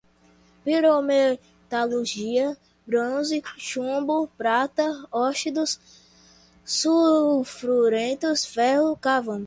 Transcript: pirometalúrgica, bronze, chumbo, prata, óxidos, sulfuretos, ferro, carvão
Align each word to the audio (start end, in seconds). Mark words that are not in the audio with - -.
pirometalúrgica, 0.63 2.57
bronze, 2.87 3.41
chumbo, 3.57 4.27
prata, 4.37 4.85
óxidos, 5.11 5.79
sulfuretos, 6.65 8.43
ferro, 8.45 8.97
carvão 8.97 9.39